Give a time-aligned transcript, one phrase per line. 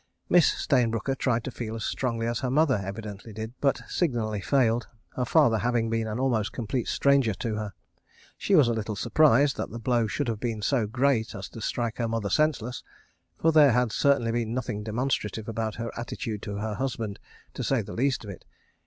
[0.29, 4.41] Miss Stayne Brooker tried to feel as strongly as her mother evidently did, but signally
[4.41, 7.73] failed, her father having been an almost complete stranger to her.
[8.35, 11.61] She was a little surprised that the blow should have been so great as to
[11.61, 12.83] strike her mother senseless,
[13.39, 17.93] for there had certainly been nothing demonstrative about her attitude to her husband—to say the
[17.93, 18.43] least of it.